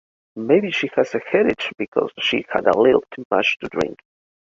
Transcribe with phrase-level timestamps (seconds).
[0.37, 3.99] Maybe she has a headache because she had a little too much to drink.